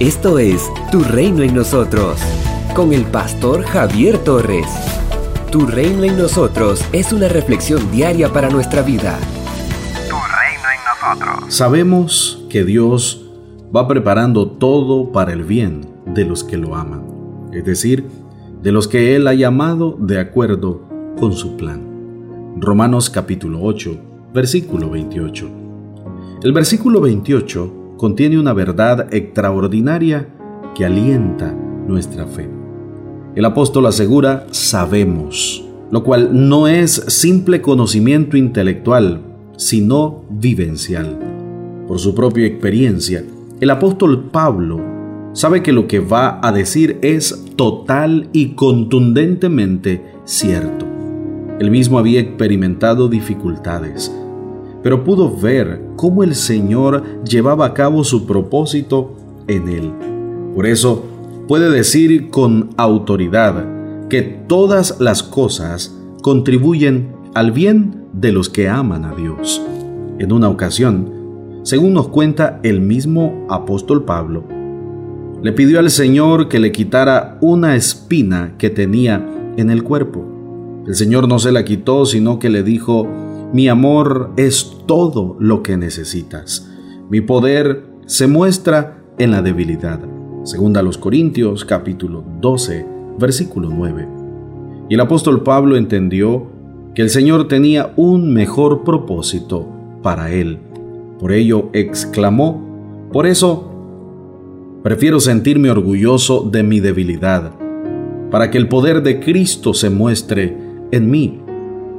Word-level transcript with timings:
Esto 0.00 0.38
es 0.38 0.70
Tu 0.92 1.00
Reino 1.00 1.42
en 1.42 1.56
Nosotros, 1.56 2.20
con 2.76 2.92
el 2.92 3.04
pastor 3.04 3.64
Javier 3.64 4.18
Torres. 4.18 4.68
Tu 5.50 5.66
Reino 5.66 6.04
en 6.04 6.16
Nosotros 6.16 6.84
es 6.92 7.12
una 7.12 7.26
reflexión 7.26 7.90
diaria 7.90 8.32
para 8.32 8.48
nuestra 8.48 8.82
vida. 8.82 9.18
Tu 10.08 10.14
Reino 10.14 10.68
en 10.72 11.26
Nosotros. 11.26 11.52
Sabemos 11.52 12.46
que 12.48 12.62
Dios 12.62 13.26
va 13.74 13.88
preparando 13.88 14.46
todo 14.46 15.10
para 15.10 15.32
el 15.32 15.42
bien 15.42 15.88
de 16.06 16.24
los 16.24 16.44
que 16.44 16.58
lo 16.58 16.76
aman, 16.76 17.50
es 17.52 17.64
decir, 17.64 18.06
de 18.62 18.70
los 18.70 18.86
que 18.86 19.16
Él 19.16 19.26
ha 19.26 19.34
llamado 19.34 19.96
de 19.98 20.20
acuerdo 20.20 20.80
con 21.18 21.32
su 21.32 21.56
plan. 21.56 22.54
Romanos 22.56 23.10
capítulo 23.10 23.58
8, 23.62 23.98
versículo 24.32 24.90
28. 24.90 25.50
El 26.44 26.52
versículo 26.52 27.00
28 27.00 27.77
contiene 27.98 28.38
una 28.38 28.54
verdad 28.54 29.12
extraordinaria 29.12 30.28
que 30.74 30.86
alienta 30.86 31.52
nuestra 31.86 32.24
fe. 32.26 32.48
El 33.34 33.44
apóstol 33.44 33.86
asegura 33.86 34.46
sabemos, 34.52 35.64
lo 35.90 36.02
cual 36.04 36.48
no 36.48 36.68
es 36.68 36.92
simple 37.08 37.60
conocimiento 37.60 38.36
intelectual, 38.36 39.20
sino 39.56 40.22
vivencial. 40.30 41.18
Por 41.86 41.98
su 41.98 42.14
propia 42.14 42.46
experiencia, 42.46 43.24
el 43.60 43.70
apóstol 43.70 44.30
Pablo 44.30 44.80
sabe 45.32 45.62
que 45.62 45.72
lo 45.72 45.88
que 45.88 45.98
va 45.98 46.40
a 46.42 46.52
decir 46.52 46.98
es 47.02 47.46
total 47.56 48.28
y 48.32 48.50
contundentemente 48.50 50.04
cierto. 50.24 50.86
Él 51.58 51.72
mismo 51.72 51.98
había 51.98 52.20
experimentado 52.20 53.08
dificultades, 53.08 54.14
pero 54.88 55.04
pudo 55.04 55.30
ver 55.30 55.82
cómo 55.96 56.24
el 56.24 56.34
Señor 56.34 57.22
llevaba 57.22 57.66
a 57.66 57.74
cabo 57.74 58.04
su 58.04 58.24
propósito 58.24 59.14
en 59.46 59.68
él. 59.68 59.92
Por 60.54 60.66
eso 60.66 61.04
puede 61.46 61.68
decir 61.68 62.30
con 62.30 62.70
autoridad 62.78 63.66
que 64.08 64.22
todas 64.22 64.98
las 64.98 65.22
cosas 65.22 65.94
contribuyen 66.22 67.12
al 67.34 67.52
bien 67.52 68.06
de 68.14 68.32
los 68.32 68.48
que 68.48 68.70
aman 68.70 69.04
a 69.04 69.14
Dios. 69.14 69.60
En 70.18 70.32
una 70.32 70.48
ocasión, 70.48 71.60
según 71.64 71.92
nos 71.92 72.08
cuenta 72.08 72.58
el 72.62 72.80
mismo 72.80 73.46
apóstol 73.50 74.04
Pablo, 74.06 74.44
le 75.42 75.52
pidió 75.52 75.80
al 75.80 75.90
Señor 75.90 76.48
que 76.48 76.60
le 76.60 76.72
quitara 76.72 77.36
una 77.42 77.76
espina 77.76 78.54
que 78.56 78.70
tenía 78.70 79.22
en 79.58 79.68
el 79.68 79.82
cuerpo. 79.82 80.24
El 80.86 80.94
Señor 80.94 81.28
no 81.28 81.38
se 81.38 81.52
la 81.52 81.66
quitó, 81.66 82.06
sino 82.06 82.38
que 82.38 82.48
le 82.48 82.62
dijo, 82.62 83.06
mi 83.52 83.68
amor 83.68 84.32
es 84.36 84.76
todo 84.86 85.36
lo 85.38 85.62
que 85.62 85.78
necesitas. 85.78 86.70
Mi 87.08 87.22
poder 87.22 87.84
se 88.04 88.26
muestra 88.26 89.02
en 89.18 89.30
la 89.30 89.40
debilidad. 89.40 90.00
Segunda 90.44 90.80
a 90.80 90.82
los 90.82 90.98
Corintios 90.98 91.64
capítulo 91.64 92.22
12, 92.40 92.86
versículo 93.18 93.70
9. 93.70 94.06
Y 94.90 94.94
el 94.94 95.00
apóstol 95.00 95.42
Pablo 95.42 95.76
entendió 95.76 96.46
que 96.94 97.00
el 97.00 97.08
Señor 97.08 97.48
tenía 97.48 97.92
un 97.96 98.34
mejor 98.34 98.84
propósito 98.84 99.66
para 100.02 100.30
él. 100.30 100.58
Por 101.18 101.32
ello 101.32 101.70
exclamó, 101.72 103.08
por 103.12 103.26
eso 103.26 103.70
prefiero 104.82 105.20
sentirme 105.20 105.70
orgulloso 105.70 106.48
de 106.50 106.62
mi 106.62 106.80
debilidad, 106.80 107.52
para 108.30 108.50
que 108.50 108.58
el 108.58 108.68
poder 108.68 109.02
de 109.02 109.20
Cristo 109.20 109.72
se 109.72 109.88
muestre 109.88 110.56
en 110.90 111.10
mí 111.10 111.40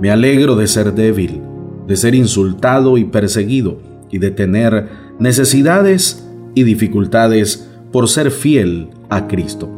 me 0.00 0.10
alegro 0.10 0.56
de 0.56 0.66
ser 0.66 0.94
débil, 0.94 1.40
de 1.86 1.96
ser 1.96 2.14
insultado 2.14 2.98
y 2.98 3.04
perseguido, 3.04 3.78
y 4.10 4.18
de 4.18 4.30
tener 4.30 4.88
necesidades 5.18 6.26
y 6.54 6.62
dificultades 6.62 7.68
por 7.92 8.08
ser 8.08 8.30
fiel 8.30 8.90
a 9.08 9.26
Cristo. 9.26 9.68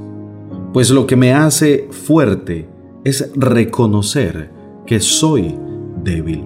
Pues 0.73 0.91
lo 0.91 1.07
que 1.07 1.17
me 1.17 1.33
hace 1.33 1.89
fuerte 1.91 2.69
es 3.05 3.31
reconocer 3.35 4.51
que 4.87 5.01
soy 5.01 5.57
débil. 6.05 6.45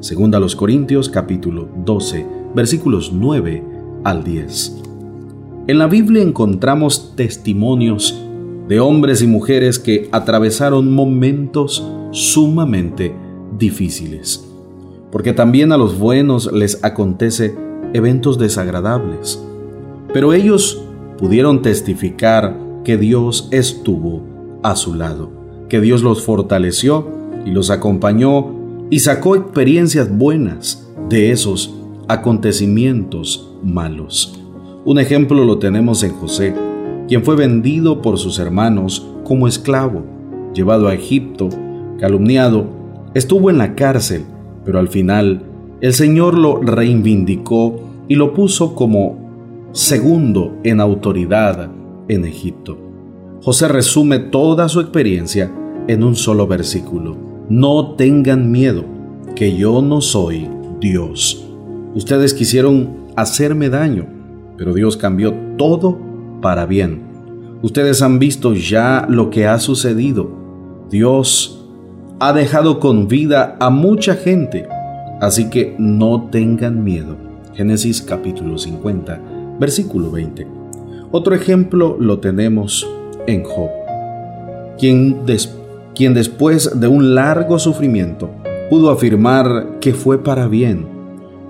Segunda 0.00 0.38
a 0.38 0.40
los 0.40 0.56
Corintios 0.56 1.08
capítulo 1.08 1.68
12, 1.84 2.26
versículos 2.54 3.12
9 3.12 3.62
al 4.04 4.24
10. 4.24 4.76
En 5.68 5.78
la 5.78 5.86
Biblia 5.86 6.22
encontramos 6.22 7.14
testimonios 7.16 8.18
de 8.70 8.78
hombres 8.78 9.20
y 9.20 9.26
mujeres 9.26 9.80
que 9.80 10.08
atravesaron 10.12 10.92
momentos 10.92 11.84
sumamente 12.12 13.12
difíciles. 13.58 14.46
Porque 15.10 15.32
también 15.32 15.72
a 15.72 15.76
los 15.76 15.98
buenos 15.98 16.52
les 16.52 16.84
acontece 16.84 17.56
eventos 17.94 18.38
desagradables. 18.38 19.42
Pero 20.14 20.32
ellos 20.32 20.84
pudieron 21.18 21.62
testificar 21.62 22.56
que 22.84 22.96
Dios 22.96 23.48
estuvo 23.50 24.22
a 24.62 24.76
su 24.76 24.94
lado, 24.94 25.32
que 25.68 25.80
Dios 25.80 26.04
los 26.04 26.22
fortaleció 26.22 27.08
y 27.44 27.50
los 27.50 27.70
acompañó 27.70 28.54
y 28.88 29.00
sacó 29.00 29.34
experiencias 29.34 30.16
buenas 30.16 30.88
de 31.08 31.32
esos 31.32 31.74
acontecimientos 32.06 33.52
malos. 33.64 34.40
Un 34.84 35.00
ejemplo 35.00 35.44
lo 35.44 35.58
tenemos 35.58 36.04
en 36.04 36.12
José, 36.12 36.54
quien 37.10 37.24
fue 37.24 37.34
vendido 37.34 38.02
por 38.02 38.18
sus 38.18 38.38
hermanos 38.38 39.04
como 39.24 39.48
esclavo, 39.48 40.04
llevado 40.54 40.86
a 40.86 40.94
Egipto, 40.94 41.48
calumniado, 41.98 42.66
estuvo 43.14 43.50
en 43.50 43.58
la 43.58 43.74
cárcel, 43.74 44.24
pero 44.64 44.78
al 44.78 44.86
final 44.86 45.42
el 45.80 45.92
Señor 45.92 46.38
lo 46.38 46.60
reivindicó 46.60 47.80
y 48.06 48.14
lo 48.14 48.32
puso 48.32 48.76
como 48.76 49.68
segundo 49.72 50.52
en 50.62 50.80
autoridad 50.80 51.68
en 52.06 52.24
Egipto. 52.24 52.78
José 53.42 53.66
resume 53.66 54.20
toda 54.20 54.68
su 54.68 54.78
experiencia 54.78 55.52
en 55.88 56.04
un 56.04 56.14
solo 56.14 56.46
versículo. 56.46 57.16
No 57.48 57.96
tengan 57.96 58.52
miedo, 58.52 58.84
que 59.34 59.56
yo 59.56 59.82
no 59.82 60.00
soy 60.00 60.48
Dios. 60.78 61.44
Ustedes 61.92 62.34
quisieron 62.34 63.08
hacerme 63.16 63.68
daño, 63.68 64.06
pero 64.56 64.72
Dios 64.74 64.96
cambió 64.96 65.34
todo 65.56 66.09
para 66.40 66.66
bien. 66.66 67.02
Ustedes 67.62 68.02
han 68.02 68.18
visto 68.18 68.54
ya 68.54 69.06
lo 69.08 69.30
que 69.30 69.46
ha 69.46 69.58
sucedido. 69.58 70.30
Dios 70.90 71.66
ha 72.18 72.32
dejado 72.32 72.80
con 72.80 73.08
vida 73.08 73.56
a 73.60 73.70
mucha 73.70 74.14
gente, 74.14 74.68
así 75.20 75.50
que 75.50 75.74
no 75.78 76.28
tengan 76.30 76.82
miedo. 76.82 77.16
Génesis 77.54 78.02
capítulo 78.02 78.58
50, 78.58 79.20
versículo 79.58 80.10
20. 80.10 80.46
Otro 81.12 81.34
ejemplo 81.34 81.96
lo 81.98 82.20
tenemos 82.20 82.88
en 83.26 83.44
Job, 83.44 83.70
quien, 84.78 85.18
quien 85.94 86.14
después 86.14 86.80
de 86.80 86.88
un 86.88 87.14
largo 87.14 87.58
sufrimiento 87.58 88.30
pudo 88.70 88.90
afirmar 88.90 89.78
que 89.80 89.92
fue 89.92 90.22
para 90.22 90.46
bien, 90.46 90.86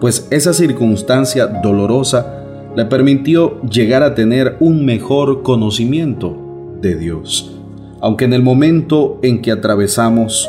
pues 0.01 0.27
esa 0.31 0.55
circunstancia 0.55 1.47
dolorosa 1.47 2.40
le 2.77 2.85
permitió 2.85 3.61
llegar 3.63 4.03
a 4.03 4.15
tener 4.15 4.57
un 4.61 4.85
mejor 4.85 5.43
conocimiento 5.43 6.37
de 6.81 6.97
Dios. 6.97 7.57
Aunque 8.01 8.25
en 8.25 8.33
el 8.33 8.43
momento 8.43 9.19
en 9.23 9.43
que 9.43 9.51
atravesamos, 9.51 10.49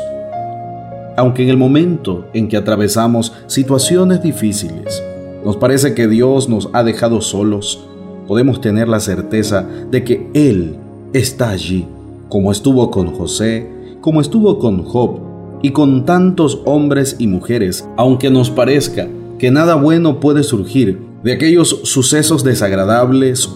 aunque 1.16 1.42
en 1.42 1.50
el 1.50 1.56
momento 1.56 2.26
en 2.32 2.48
que 2.48 2.56
atravesamos 2.56 3.32
situaciones 3.46 4.22
difíciles, 4.22 5.02
nos 5.44 5.56
parece 5.56 5.94
que 5.94 6.08
Dios 6.08 6.48
nos 6.48 6.70
ha 6.72 6.84
dejado 6.84 7.20
solos, 7.20 7.86
podemos 8.28 8.60
tener 8.60 8.88
la 8.88 9.00
certeza 9.00 9.66
de 9.90 10.04
que 10.04 10.30
Él 10.32 10.76
está 11.12 11.50
allí, 11.50 11.86
como 12.28 12.52
estuvo 12.52 12.90
con 12.90 13.12
José, 13.12 13.68
como 14.00 14.20
estuvo 14.20 14.58
con 14.58 14.84
Job 14.84 15.20
y 15.62 15.70
con 15.70 16.06
tantos 16.06 16.60
hombres 16.64 17.16
y 17.18 17.26
mujeres, 17.26 17.86
aunque 17.96 18.30
nos 18.30 18.50
parezca 18.50 19.08
que 19.38 19.50
nada 19.50 19.74
bueno 19.74 20.20
puede 20.20 20.44
surgir 20.44 21.11
de 21.22 21.32
aquellos 21.32 21.80
sucesos 21.84 22.44
desagradables, 22.44 23.48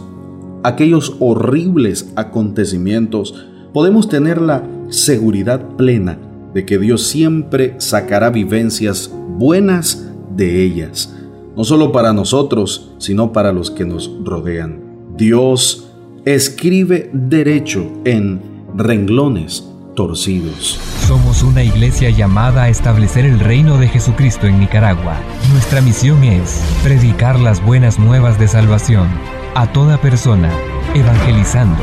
aquellos 0.63 1.17
horribles 1.21 2.13
acontecimientos, 2.17 3.47
podemos 3.73 4.09
tener 4.09 4.41
la 4.41 4.65
seguridad 4.89 5.77
plena 5.77 6.19
de 6.55 6.65
que 6.65 6.79
Dios 6.79 7.07
siempre 7.07 7.75
sacará 7.79 8.31
vivencias 8.31 9.13
buenas 9.37 10.11
de 10.35 10.63
ellas, 10.63 11.15
no 11.57 11.65
solo 11.65 11.93
para 11.93 12.13
nosotros, 12.13 12.93
sino 12.99 13.33
para 13.33 13.53
los 13.53 13.71
que 13.71 13.85
nos 13.85 14.11
rodean. 14.25 14.81
Dios 15.17 15.89
escribe 16.25 17.11
derecho 17.13 17.87
en 18.05 18.41
renglones 18.77 19.65
torcidos. 19.97 20.79
Somos 21.09 21.43
una 21.43 21.65
iglesia 21.65 22.11
llamada 22.11 22.65
a 22.65 22.69
establecer 22.69 23.25
el 23.25 23.41
reino 23.41 23.79
de 23.79 23.89
Jesucristo 23.89 24.47
en 24.47 24.61
Nicaragua. 24.61 25.19
Nuestra 25.51 25.81
misión 25.81 26.23
es 26.23 26.63
predicar 26.85 27.41
las 27.41 27.65
buenas 27.65 27.99
nuevas 27.99 28.39
de 28.39 28.47
salvación 28.47 29.09
a 29.57 29.73
toda 29.73 30.01
persona, 30.01 30.53
evangelizando, 30.95 31.83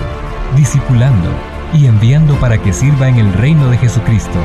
discipulando 0.56 1.28
y 1.74 1.88
enviando 1.88 2.36
para 2.36 2.62
que 2.62 2.72
sirva 2.72 3.10
en 3.10 3.18
el 3.18 3.34
reino 3.34 3.70
de 3.70 3.78
Jesucristo. 3.78 4.40